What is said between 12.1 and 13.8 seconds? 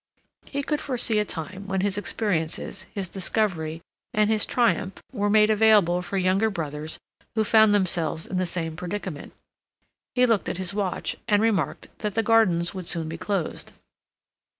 the gardens would soon be closed.